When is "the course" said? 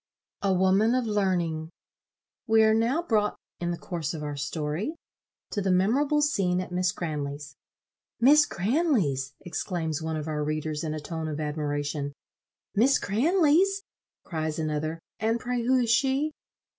3.69-4.15